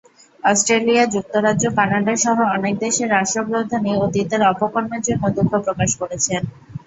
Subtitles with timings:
[0.43, 6.41] Australia, যুক্তরাজ্য, কানাডাসহ অনেক দেশের রাষ্ট্রপ্রধানই অতীতের অপকর্মের জন্য দুঃখ প্রকাশ করেছেন।